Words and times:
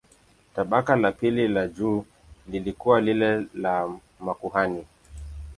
Tabaka 0.55 0.95
la 0.95 1.11
pili 1.11 1.47
la 1.47 1.67
juu 1.67 2.05
lilikuwa 2.47 3.01
lile 3.01 3.45
la 3.53 3.97
makuhani. 4.19 4.85